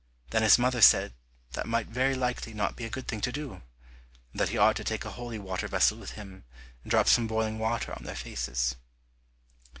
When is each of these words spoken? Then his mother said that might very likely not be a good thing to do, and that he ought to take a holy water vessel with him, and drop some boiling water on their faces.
Then 0.31 0.41
his 0.41 0.57
mother 0.57 0.81
said 0.81 1.13
that 1.51 1.67
might 1.67 1.85
very 1.85 2.15
likely 2.15 2.55
not 2.55 2.75
be 2.75 2.85
a 2.85 2.89
good 2.89 3.07
thing 3.07 3.21
to 3.21 3.31
do, 3.31 3.53
and 3.61 3.63
that 4.33 4.49
he 4.49 4.57
ought 4.57 4.75
to 4.77 4.83
take 4.83 5.05
a 5.05 5.11
holy 5.11 5.37
water 5.37 5.67
vessel 5.67 5.95
with 5.99 6.13
him, 6.13 6.43
and 6.83 6.89
drop 6.89 7.07
some 7.07 7.27
boiling 7.27 7.59
water 7.59 7.93
on 7.95 8.03
their 8.05 8.15
faces. 8.15 8.77